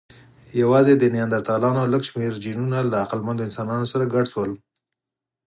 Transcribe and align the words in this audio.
یواځې 0.61 0.93
د 0.97 1.03
نیاندرتالانو 1.15 1.89
لږ 1.93 2.01
شمېر 2.09 2.31
جینونه 2.43 2.79
له 2.91 2.97
عقلمنو 3.03 3.45
انسانانو 3.47 3.85
سره 3.91 4.11
ګډ 4.13 4.25
شول. 4.33 4.51